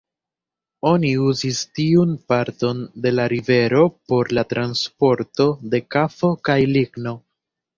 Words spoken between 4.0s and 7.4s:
por la transporto de kafo kaj ligno.